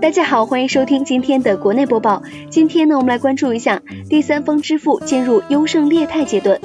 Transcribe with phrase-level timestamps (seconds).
[0.00, 2.22] 大家好，欢迎收听今天的国内播报。
[2.48, 6.58] 今天呢，我们来关注一下第三方支付进入优胜劣汰阶段。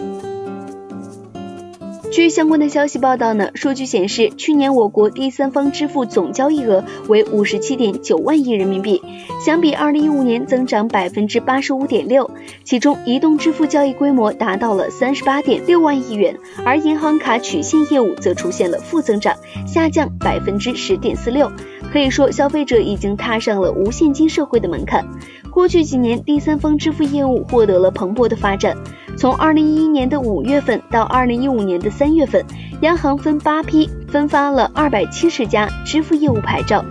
[2.16, 9.02] 据相关的消息报道呢，数据显示，去年我国第三方支付总交易额为五十七点九万亿人民币，
[9.46, 12.32] 相比二零一五年增长百分之八十五点六。
[12.64, 19.36] 其中，移动支付交易规模达到了三十八点六万亿元，而银行卡取现业务则出现了负增长，
[19.68, 21.52] 下降百分之十点四六。
[21.91, 25.05] 可以说，消费者已经踏上了无现金社会的门槛。
[25.52, 28.77] 过去几年，第三方支付业务获得了蓬勃的发展。
[29.18, 32.46] 从二零一一年的五月份到二零一五年的三月份，
[32.82, 36.84] 央行分八批分发了二百七十家支付业务牌照。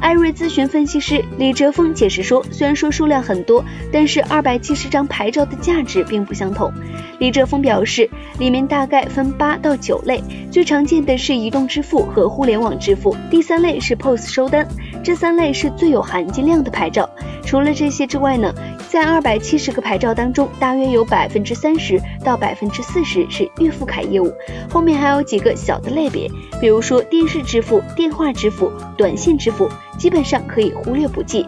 [0.00, 6.72] 艾瑞咨询分析师李哲峰解释说，虽然说数量很多，但是二百七十张牌照的价值并不相同。
[7.18, 8.10] 李哲峰表示，
[8.42, 14.66] 里面大概分八到九类，最常见的是移动支付和互联网支付，第三类是 POS 收单，
[15.04, 17.08] 这三类是最有含金量的牌照。
[17.44, 18.52] 除了这些之外呢？
[18.90, 24.30] 在二百七十个牌照当中，大约有百分之三十到百分之四十是预付卡业务，
[24.70, 26.28] 后面还有几个小的类别，
[26.60, 29.66] 比如说电视支付、电话支付、短信支付，
[30.02, 31.46] 基本上可以忽略不计。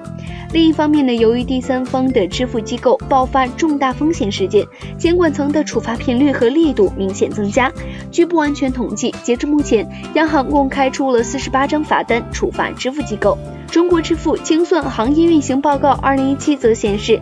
[0.53, 4.65] 另一方面呢，由于第三方的支付机构爆发重大风险事件，
[4.97, 7.73] 监管层的处罚频率和力度明显增加。
[8.13, 13.37] 据不完全统计，截至目前，央行共开出了四十八张罚单处罚支付机构。
[13.67, 17.21] 中国支付清算行业运行报告二零一七则显示，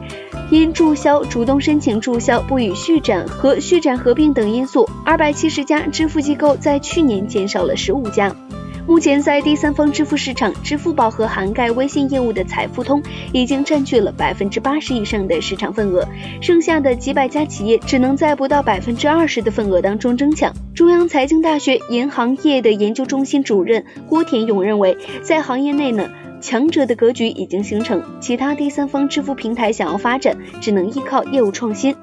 [0.51, 8.37] 因注销、主动申请注销、不予续展和续展合并等因素，二百七十家支付机构在去年减少了十五家。
[8.85, 13.01] 目前在第三方支付市场，支付宝和涵盖微信业务的财付通
[13.33, 16.07] 已经占据了百分之八十以上的市场份额，
[16.41, 20.53] 剩下的几百家企业只能在不到百分之二十的份额当中争抢。
[20.75, 26.11] 中央财经大学银行业的研究中心主任郭田勇认为，在行业内呢。
[26.43, 31.95] 强者的格局已经形成，其他第三方支付平台想要发展，只能依靠业务创新。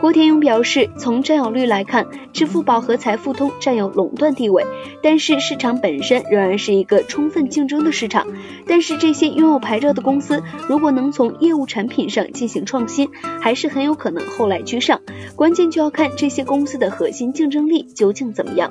[0.00, 4.64] 郭田勇表示，从占有率来看，支付宝和财付通占有垄断地位，
[5.02, 8.26] 但是市场本身仍然是一个充分竞争的市场。
[8.66, 13.10] 但是这些拥有牌照的公司，如果能从业务产品上进行创新，
[13.42, 15.00] 还是很有可能后来居上。
[15.34, 18.70] 关键就要看这些公司的核心竞争力究竟怎么样。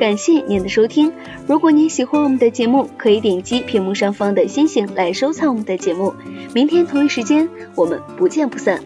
[0.00, 1.12] 感谢您的收听。
[1.46, 6.14] 如果您喜欢我们的节目，可以点击屏幕上方的星星来收藏我们的节目。
[6.54, 8.82] 明天同一时间，我们不见不散。